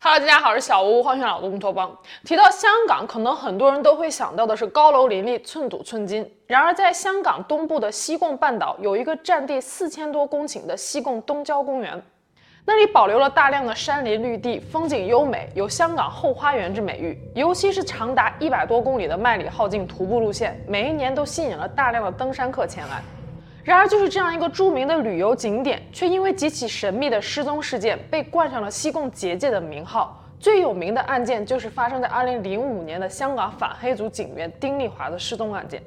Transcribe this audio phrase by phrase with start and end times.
[0.00, 1.92] Hello，大家好，我是小吴，欢迎来到乌托邦。
[2.22, 6.24] 提到香港，可能很多人都会想到的是高楼林立、寸土寸金。
[6.46, 12.00] 然而，在香港东部的西贡半岛，有一个占地四千多公顷的西贡东郊公园，
[12.64, 17.20] 那里保留了大量的山林绿地，风景优美，有“香港后花园”之美誉。
[17.34, 23.02] 尤其是长达一百多公里的麦理浩径徒步路线，每一年都吸引了大量的登山客前来。
[23.68, 30.24] 然而，就是这样一个著名的旅游景点，却因为几起神秘的失踪事件，被冠上了“西贡结界”的名号。
[30.40, 35.82] 最有名的案件就是发生在2005年的香港反黑组警员丁丽华的失踪案件。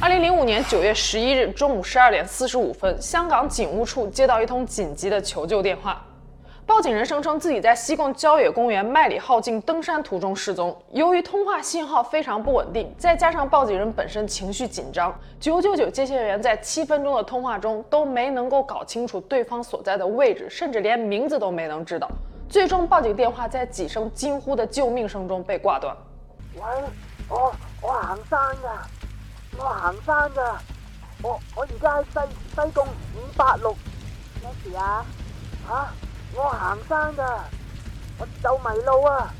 [0.00, 6.00] 2005年9月11日中午十二点四十五分，香港警务处接到一通紧急的求救电话。
[6.66, 10.74] 报警人声称自己在西贡郊野公园麦里浩径登山途中失踪。
[10.92, 22.08] 由于通话信号非常不稳定，再加上报警人本身情绪紧张，九九九接线员在七分钟的通话中都没能够搞清楚对方所在的位置，甚至连名字都没能知道。
[22.48, 25.94] 最终，报警电话在几声惊呼的救命声中被挂断。
[26.54, 26.62] 喂，
[27.28, 28.88] 我我行山噶，
[29.58, 30.56] 我行山噶，
[31.22, 33.76] 我我而家喺西西贡五八六，
[34.40, 35.04] 咩事啊？
[35.68, 35.88] 吓？
[36.36, 37.24] 我行山的，
[38.18, 39.32] 我走迷路啊！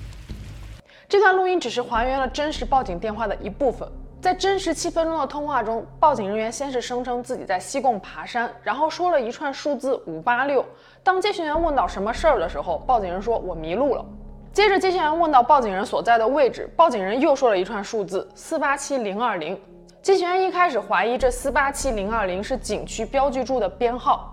[1.08, 3.90] 这段录音只是还原了真实报警电话的一部分。
[4.20, 10.64] 在真实七分钟的通话中，报警人员先是声称自己在西贡爬山，然后说了一串数字五八六。
[11.02, 14.06] 当接线员问到什么事儿的时候，报警人说：“我迷路了。”
[14.52, 19.60] 接着接线员问到报警人所在的位置，报警人又说了一串数字四八七零二零。
[20.00, 24.30] 接线员一开始怀疑这四八七零二零是景区标记柱的编号。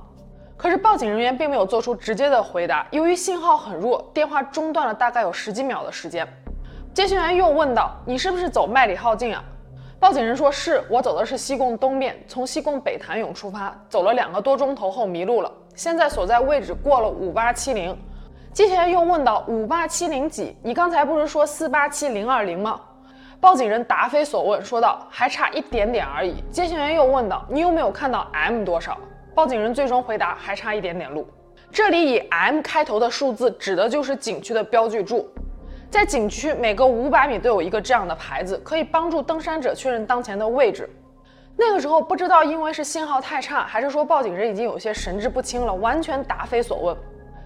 [0.61, 6.27] 可是报警人员并没有做出直接的回答，由于信号很弱，电话中断了大概有十几秒的时间。
[6.93, 9.43] 接线员又问道：“你是不是走麦里浩径啊？”
[9.99, 17.97] 报警人说：“是，我走的是西贡东面，从西贡北潭涌出发，走了两个多钟头后迷路了，现在所在位置过了五八七零。”
[18.53, 20.55] 接线员又问道：“五八七零几？
[20.61, 22.79] 你刚才不是说四八七零二零吗？”
[23.41, 28.95] 报警人答非所问，说道：“还差一点点而已。”接线员又问道：“你有没有看到 M 多少？”
[29.33, 31.25] 报警人最终回答还差一点点路。
[31.71, 35.29] 这里以 M 开头的数字指的就是景区的标记柱，
[35.89, 40.89] 在景区每隔五百米都有一个这样的牌子，可以帮助登山者确认当前的位置。
[41.55, 46.97] 那个时候不知道因为是信号太差，还是说报警人已经有些神志不清了，完全答非所问。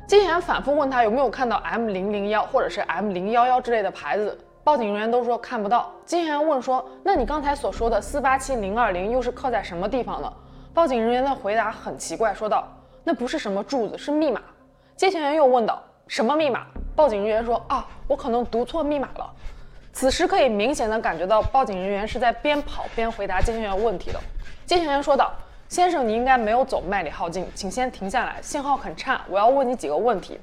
[0.07, 5.91] 接线员反复问他有没有看到 M 零零幺或者是 M 零幺幺之类的牌子，报警人员都说看不到。
[6.03, 10.31] 接线员问说：“那你刚才所说的四八七零二零又是刻在什么地方呢？”
[10.75, 12.67] 报警人员的回答很奇怪，说道
[13.01, 14.41] ：“那不是什么柱子，是密码。”
[14.97, 19.33] 接线员又问道：“什么密码？”报警人员说：“啊，我可能读错密码了。”
[19.93, 24.19] 此时可以明显的感觉到，报警人员是在边跑边回答接线员问题的。
[24.65, 25.33] 接线员说道
[25.69, 30.37] ：“先生，你应该没有走麦里浩径，请先停下来，信号很差，我要问你几个问题。”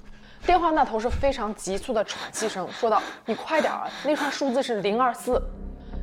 [0.47, 5.39] 电话那头是非常急促的喘气声，说道：“你快点啊，那串数字是零二四。”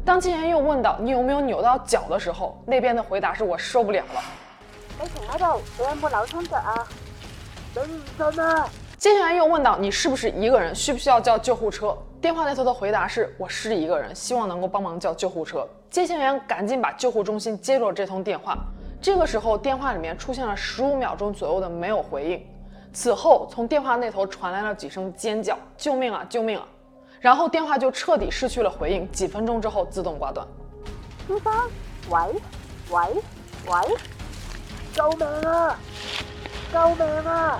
[0.09, 4.21] 当接线员又问到你有没有扭到脚的时候，那边的回答是我受不了了。
[4.99, 6.87] 你停喺度，你有冇扭亲脚啊？
[7.75, 8.67] 顶唔顺啊！
[8.97, 11.95] 接线员又问到你是不是一个人，需不需要叫救护车？
[12.19, 15.63] 电话那头的回答是我是一个人，希望能够帮忙叫救护车。
[15.91, 18.57] 接线员赶紧把救护中心接住了这通电话。
[18.99, 22.43] 这个时候电话里面出现了十五秒钟左右的没有回应。
[22.91, 26.25] 此后从电话那头传来了几声尖叫：“救命啊！
[26.27, 26.65] 救命啊！”
[27.19, 30.47] 然后电话就彻底失去了回应，几分钟之后自动挂断。
[31.27, 31.53] 先生，
[32.09, 32.41] 喂
[32.91, 32.99] 喂
[33.67, 33.97] 喂，
[34.93, 35.79] 救命啊！
[36.71, 37.59] 救命啊！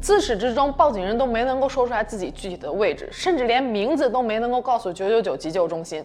[0.00, 6.04] 自始至终，报警人都没能够说出来自己具体的位置，甚至连名字都没能够告诉九九九急救中心。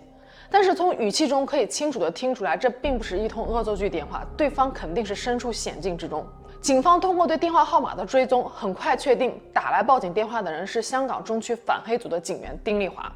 [0.50, 6.26] 但是从语气中可以清楚的听出来，这并不是一通恶作剧电话，对方肯定是身处险境之中。
[6.62, 13.10] 警方通过对电话号码的追踪，很快确定打来报警电话的人是香港中区反黑组的警员丁丽华。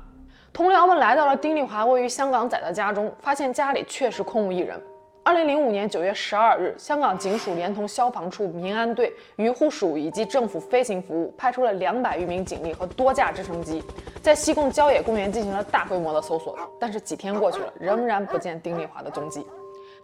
[0.54, 4.80] 同僚们来到了丁丽华位于香港仔的家中，发现家里确实空无一人。
[5.24, 13.84] 二零零五年九月十二日，香港警署连同消防处、民安队、渔护署以及政府飞行服务派出了两百余名警力和多架直升机，
[14.22, 16.58] 在西贡郊野公园进行了大规模的搜索。
[16.80, 19.46] 但是几天过去了，仍然不见丁丽华的踪迹。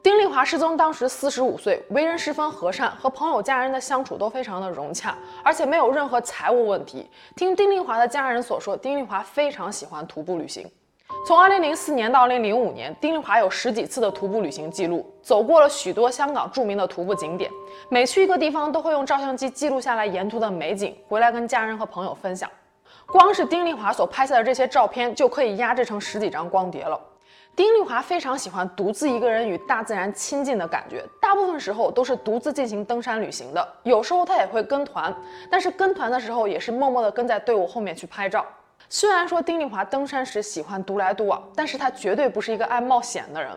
[0.08, 5.14] 丁丽华失踪当时四十五岁，为人十分和善，和朋友家人的相处都非常的融洽，
[5.44, 7.10] 而且没有任何财务问题。
[7.36, 10.66] 听丁丽华的家人所说，丁丽华非常喜欢徒步旅行。
[11.28, 17.52] 从二零零四年到二零零五年，丁丽华有十几次的徒步旅行记录，走过了许多香港著名的徒步景点。
[17.90, 22.50] 每去一个地方，都会用照相机记录下来沿途的美景，回来跟家人和朋友分享。
[23.08, 26.98] 光是丁丽华所拍下的这些照片，就可以压制成十几张光碟了。
[27.58, 33.68] 丁丽华非常喜欢独自一个人与大自然亲近的感觉，大部分时候都是独自进行登山旅行的。
[33.82, 35.12] 有时候她也会跟团，
[35.50, 38.46] 但是跟团的时候也是默默地跟在队伍后面去拍照。
[38.90, 43.50] 虽然说丁丽华登山时喜欢独来独往，但是她绝对不是一个爱冒险的人。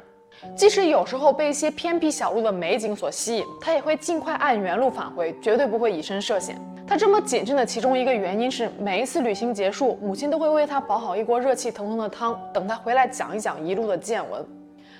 [0.56, 6.58] 即使有时候被一些偏僻小路的美景所吸引，他也会尽快按原路返回，绝对不会以身涉险。
[6.86, 14.44] 他这么谨慎的其中一个原因是，每一次旅行结束，母亲都会为他煲好一锅热气腾腾的汤，等他回来讲一讲一路的见闻。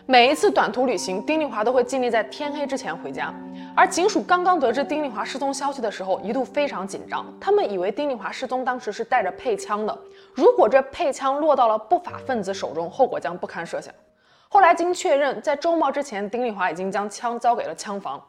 [0.07, 3.33] 每一次短途旅行，丁丽华都会尽力在天黑之前回家。
[3.75, 9.99] 而警署刚刚得知丁丽华失踪消息的时候，一度非常紧张，他们以为丁丽华失踪当时是带着配枪的，
[10.35, 13.93] 如果这配枪落到了不法分子手中，后果将不堪设想。
[14.53, 18.21] 后来经确认，在周末之前，丁丽华已经将枪交给了枪房。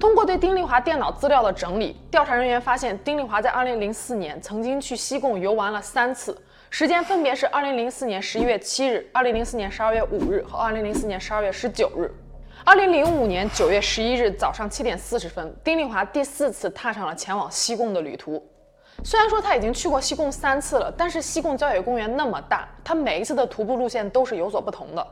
[0.00, 12.14] 通过对丁丽华电脑资料的整理，调查人员发现，丁丽华在2004年曾经去西贡游玩了三次，时间分别是2004年11月7日、2004年12月5日和2004年12月19日。
[12.64, 18.42] 2005年9月11日早上7点40分，丁丽华第四次踏上了前往西贡的旅途。
[19.04, 25.06] 虽然说他已经去过西贡三次了，但是西贡郊野公园那么大，他每一次的徒步路线都是有所不同的。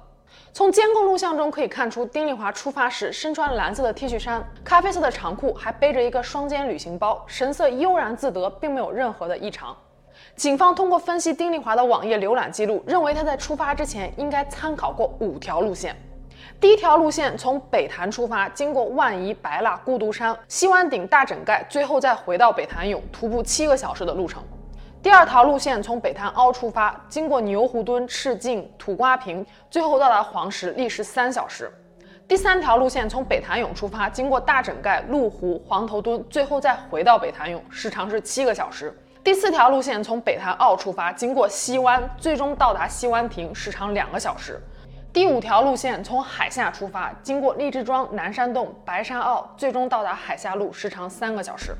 [0.52, 9.76] 从监控录像中可以看出，丁丽华出发时身穿蓝色的 T 恤衫、咖啡色的长裤，还背着一个双肩旅行包，神色悠然自得，并没有任何的异常。
[10.34, 15.94] 警方通过分析丁丽华的网页浏览记录，认为她在出发之前应该参考过五条路线。
[16.58, 24.42] 第一条路线从北潭出发，经过万宜、白蜡、孤独山、西湾顶、大枕盖，最后再回到北潭涌，徒步七个小时的路程。
[25.06, 31.70] 第二条路线从北潭凹出发，经过牛湖墩、赤径、土瓜坪，最后到达黄石，历时三小时。
[32.26, 38.92] 第三条路线从北潭涌出发，经过大枕盖、鹿湖、黄头墩，最后再回到北潭涌，时长是七个小时。
[39.22, 44.60] 第四条路线从北潭坳出发，经过西湾，最终到达西湾亭，时长两个小时。
[45.12, 51.76] 第五条路线从海下出发，经过荔枝庄、南山洞、白沙坳，最终到达海下路，时长三个小时。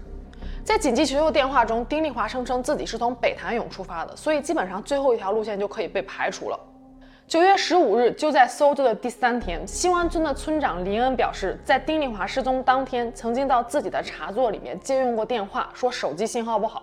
[0.67, 6.59] 在紧急求救电话中，丁丽华声称自己是从北潭涌出发的，所以基本上最后一条路线就可以被排除了。
[7.29, 16.83] 九月十五日，就在搜救的第三天，西湾村的村长林恩表示，在丁丽华失踪当天，曾经到自己的茶座里面借用过电话，说手机信号不好。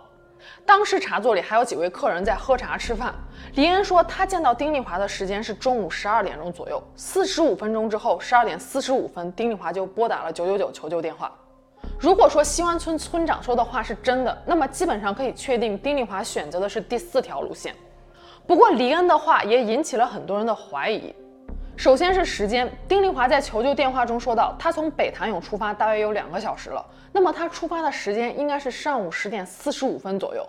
[0.65, 3.13] 当时茶座里还有几位客人在喝茶吃饭。
[3.55, 11.29] 林恩说，他见到丁丽华的时间是中午十二点钟左右，四十五分钟之后，十二点四十五分，丁丽华就拨打了九九九求救电话。
[11.99, 17.73] 如果说西湾村村长说的话是真的，那么基本上可以确定丁丽华选择的是第四条路线。
[18.45, 21.15] 不过黎恩的话也引起了很多人的怀疑。
[21.77, 30.47] 首先是时间，丁丽华在求救电话中说到，他从北潭涌出发大约有两个小时了，那么他出发的时间应该是上午十点四十五分左右。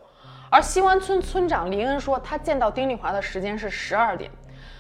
[0.50, 4.30] 而西湾村村长黎恩说，他见到丁丽华的时间是十二点，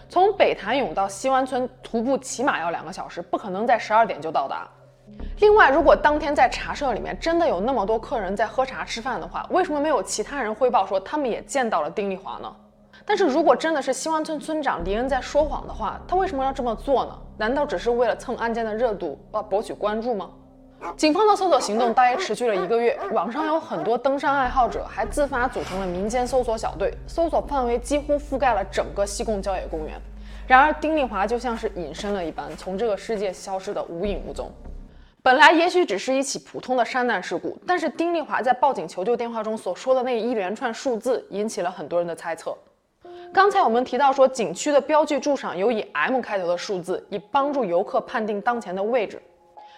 [0.08, 4.68] 从北潭涌到西湾村徒步起码要两个小时，不可能在十二点就到达。
[5.40, 12.50] 另外，如果当天在茶社里面真的有那么多客人在喝茶吃饭的话，为什么没有其他人汇报说他们也见到了丁丽华呢？
[13.04, 17.18] 但是如果真的是西湾村村长李恩在说谎的话，他为什么要这么做呢？
[17.36, 20.30] 难道只是为了蹭案件的热度，啊，博取关注吗？
[20.96, 30.00] 警方的搜索行动大约持续了一个月，网上有很多登山爱好者还自发组成了民间搜索小队，搜索范围几乎覆盖了整个西贡郊野公园。
[30.46, 34.50] 然而，丁丽华就像是隐身了一般，从这个世界消失得无影无踪。
[35.24, 42.54] 本来也许只是一起普通的山难事故，但是丁丽华在报警求救电话中所说的那一连串数字，引起了很多人的猜测。
[43.32, 49.18] 刚才我们提到说，景区的标记柱上有以 M 开头的数字，以帮助游客判定当前的位置。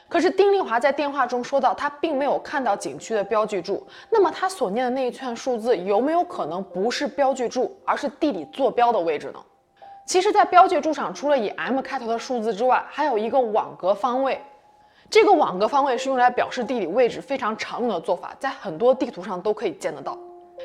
[0.09, 3.87] 可是丁丽华在电话中说到，他并没有看到景区的标记柱。
[4.11, 9.38] 那么他所念的那一串数字，有没有可能不是标记柱，而是地理坐标的位置呢？
[10.04, 14.40] 其实，在标记柱上，除了以 M 开头的数字之外，还有一个网格方位。
[15.08, 20.18] 这个网格方位是用来表示地理位置非常常用的做法，在很多地图上都可以见得到。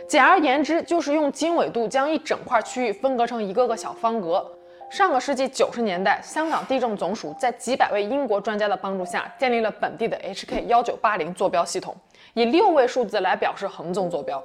[0.07, 4.43] 简而言之，就是用经纬度将一整块区域分割成一个个小方格。
[4.89, 11.95] 上个世纪九十年代，香港地政总署在几百位英国专家的帮助下，建立了本地的 HK 幺九八零坐标系统，
[12.33, 14.43] 以六位数字来表示横纵坐标。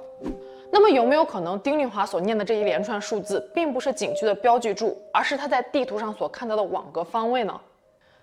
[0.71, 7.59] 那么有没有可能，丁丽华所念的这一连串数字，并不是景区的标记柱，而是他在地图上所看到的网格方位呢？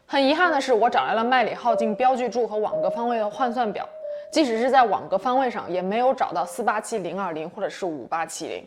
[0.06, 3.88] 很遗憾的是，我找来了麦理浩径标记柱和网格方位的换算表，
[4.30, 8.64] 即使是在网格方位上，也没有找到四八七零二零或者是五八七零。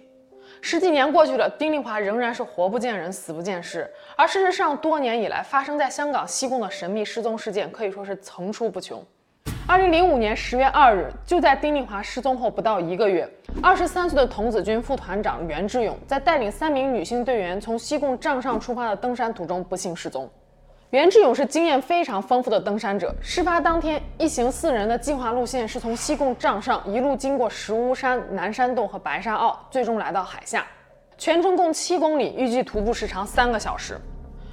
[0.62, 3.90] 十几年过去了，丁丽华仍然是活不见人，死不见尸。
[4.16, 9.02] 而事实上，多年以来发生在香港西贡的神秘失踪事件可以说是层出不穷。
[9.68, 13.30] 二零零五年十月二日，就在丁丽华失踪后不到一个月，
[13.62, 20.28] 二十三岁的童子军副团长袁志勇在带领三名女性队员从西贡帐上出发的登山途中不幸失踪。
[20.92, 23.14] 袁志勇是经验非常丰富的登山者。
[23.22, 30.66] 事发当天，一行四人的计划路线是从西贡帐上一路经过石屋山、南山洞和白沙坳，最终来到海下。
[31.18, 34.00] 全程共七公里，预计徒步时长三个小时。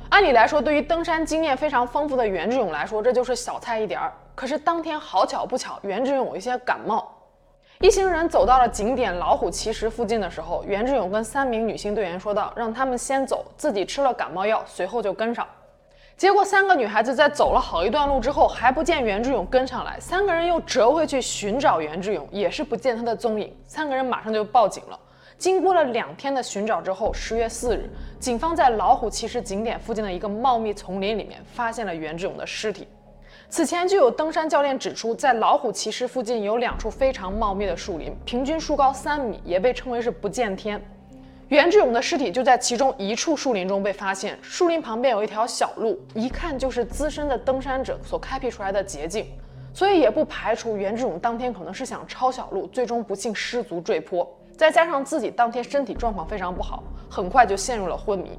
[0.09, 4.13] 按理来说，对于登山经验非常丰富的袁志勇来说，这就是小菜一碟儿。
[4.35, 7.13] 可是当天好巧不巧，袁志勇有一些感冒。
[7.79, 15.47] 一行人走到了景点老虎奇石附近的时候，袁志勇跟三名女性队员说道：“让他们先走，自己吃了感冒药，随后就跟上。”
[16.17, 23.53] 结果三个女孩子在走了好一段路之后，还不见袁志勇跟上来，三个人又折回去寻找袁志勇，也是不见他的踪影。
[23.67, 24.99] 三个人马上就报警了。
[25.37, 27.91] 经过了两天的寻找之后，十月四日，
[28.21, 32.87] 警方在老虎骑石景点附近的一个茂密丛林里面发现了袁志勇的尸体。
[33.49, 40.81] 此前就有登山教练指出，在老虎骑石附近有两处非常茂密的树林，平均树高三米，也被称为是不见天。
[41.49, 49.27] 袁志勇的尸体就在其中一处树林中被发现，树林旁边有一条小路，一看就是资深的登山者所开辟出来的捷径，
[49.75, 54.27] 所以也不排除袁志勇当天可能是想抄小路，最终不幸失足坠坡。
[54.57, 58.39] 再加上自己当天身体状况非常不好，很快就陷入了昏迷。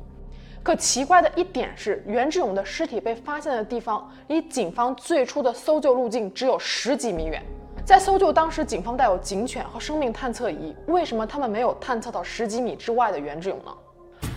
[0.64, 7.40] 可奇怪的一点是，袁志勇的尸体被发现的地方离警方最初的搜救路径只有十几米远。
[7.86, 13.72] 在搜救当时，警方带有警犬和生命探测仪，为什么他们没有探测到十几米之外的袁志勇呢？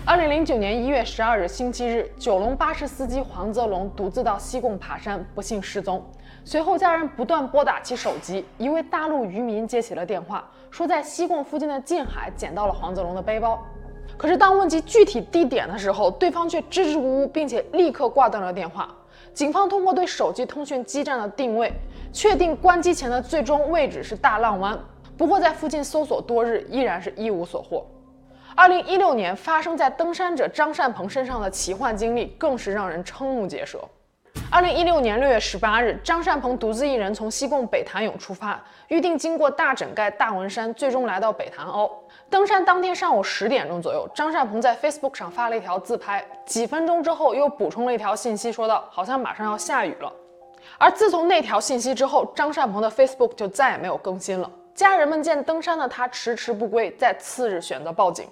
[0.05, 6.05] 二零零九年一月十二日星期日，九龙巴士司机黄泽龙独自到西贡爬山，不幸失踪。
[6.45, 13.65] 随后，家人不断拨打其手机，一位大陆渔民接起了电话，说在西贡附近的近海捡到了黄泽龙的背包。
[14.19, 18.93] 可是当问及具体地点的时候，对方却支支吾吾，并且立刻挂断了电话。
[19.33, 21.73] 警方通过对手机通讯基站的定位，
[22.13, 24.77] 确定关机前的最终位置是大浪湾。
[25.17, 27.87] 不过在附近搜索多日，依然是一无所获。
[28.57, 33.81] 二零一六年发生在登山者张善鹏身上的奇幻经历，更是让人瞠目结舌。
[34.51, 41.91] 二零一六年六月十八日，张善鹏独自一人从西贡北潭涌出发，预定经过大枕盖、大文山，最终来到北潭凹。
[42.31, 50.13] 登山当天上午十点钟左右，张善鹏在 Facebook 上发了一条自拍，几分钟之后又补充了一条信息，说道：“好像马上要下雨了。”
[50.77, 54.51] 而自从那条信息之后，张善鹏的 Facebook 就再也没有更新了。
[54.75, 58.29] 家人们见登山的他迟迟不归，在次日选择报警。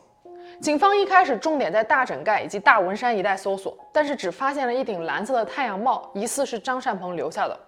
[0.60, 7.58] 警方一开始重点在大枕盖以及大文山一带搜索，但是只发现了一顶蓝色的太阳帽，疑似是张善鹏留下的。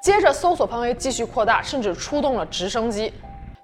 [0.00, 3.12] 接着搜索范围继续扩大，甚至出动了直升机。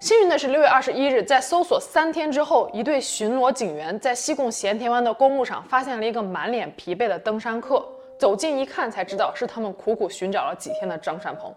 [0.01, 7.87] 幸运的是，六月二十一日，在搜索三天之后，一队巡逻警员在西贡咸田湾的公路上发现了一个满脸疲惫的登山客。
[8.19, 11.55] 走近一看，才知道是他们苦苦寻找了几天的张善鹏。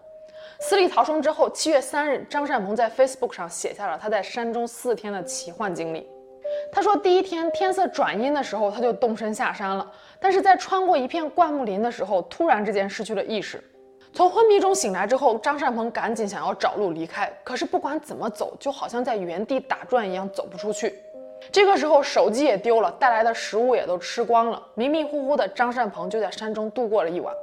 [0.60, 6.06] 死里逃生之后，七月三日，张善鹏在 Facebook 上写下了他在山中四天的奇幻经历。
[6.70, 9.90] 他说，第一天天色转阴的时候，他就动身下山了。
[10.20, 13.64] 但是在穿过一片灌木林的时候，突然之间失去了意识。
[14.14, 21.02] 从昏迷中醒来之后，张善鹏赶紧想要找路离开，可是不管怎么走，就好像在原地打转一样，走不出去。
[21.50, 24.62] 这个时候，手机也丢了，带来的食物也都吃光了。
[24.74, 27.34] 迷迷糊糊的张善鹏就在山中度过了一晚。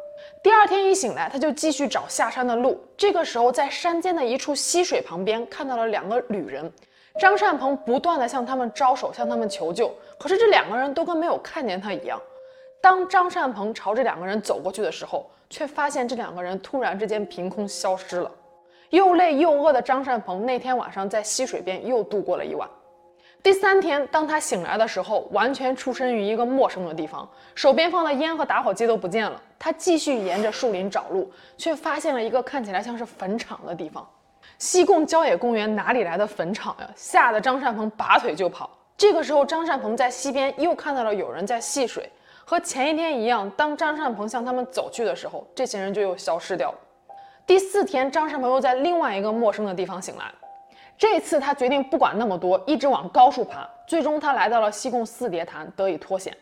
[0.41, 2.81] 第二天一醒来，他就继续找下山的路。
[2.95, 6.71] 这个时候，在山间的一处溪水旁边，看到了两个旅人。
[7.19, 12.17] 张善鹏不断地向他们招手，向他们求救，可是这两个人都跟没有看见他一样。
[12.79, 18.31] 当张善鹏朝这两个人走过去的时候，却发现这两个人突然之间凭空消失了。
[18.89, 22.67] 又累又饿的张善鹏那天晚上在溪水边又度过了一晚。
[23.43, 29.41] 第三天，当他醒来的时候，完全出身于一个陌生的地方，手边放的烟和打火机都不见了。
[29.57, 34.07] 他继续沿着树林找路，却发现了一个看起来像是坟场的地方。
[34.57, 36.89] 西贡郊野公园哪里来的坟场呀？
[36.95, 38.69] 吓得张善鹏拔腿就跑。
[38.95, 42.07] 这个时候，张善鹏在溪边又看到了有人在戏水，
[42.51, 43.49] 和前一天一样。
[43.51, 46.77] 当张善鹏向他们走去的时候，这些人就又消失掉了。
[47.47, 50.25] 第四天，张善鹏又在另外一个陌生的地方醒来。
[50.97, 53.65] 这次他决定不管那么多，一直往高处爬。
[53.87, 56.35] 最终，他来到了西贡四叠潭，得以脱险。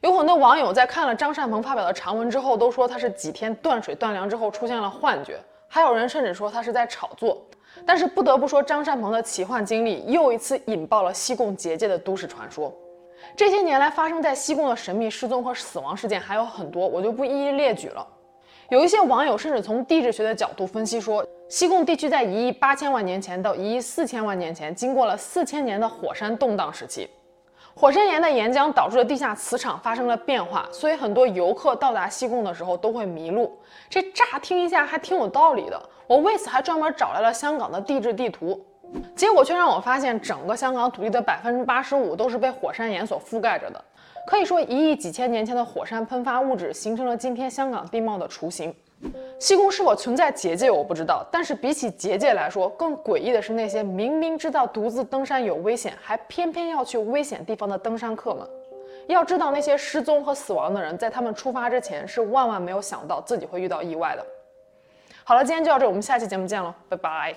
[0.00, 5.38] 有很多网友在看了张善鹏发表的长文之后，都说他是几天断水断粮之后出现了幻觉。
[5.68, 7.46] 还有人甚至说他是在炒作，
[7.84, 12.72] 但是不得不说，张善鹏的奇幻经历又一次引爆了西贡结界的都市传说。
[13.36, 18.06] 这些年来发生在西贡的神秘失踪和死亡事件还有很多，我就不一一列举了。
[18.68, 27.08] 有一些网友甚至从地质学的角度分析说，西贡地区在一亿八千万年前到一亿四千万年前经过了四千年的火山动荡时期。
[27.74, 33.58] 火山岩的岩浆导致的地下磁场发生了变化，所以很多游客到达西贡的时候都会迷路。
[33.88, 38.62] 这乍听一下还挺有道理的，我为此还专门找来了香港的地质地图，
[39.14, 43.84] 结果却让我发现整个香港土地的百分之八十五都是被火山岩所覆盖着的。
[44.26, 48.74] 可以说，一亿几千年前的火山喷发物质形成了今天香港地貌的雏形。
[49.40, 51.26] 西贡是否存在结界，我不知道。
[51.32, 58.48] 但是比起结界来说，更诡异的是那些明明知道独自登山有危险，还偏偏要去危险地方的登山客们。
[59.08, 64.24] 要知道，那些失踪和死亡的人，在他们出发之前是万万没有想到自己会遇到意外的。
[65.24, 67.34] 好了，今天就到这，我们下期节目见了，拜拜。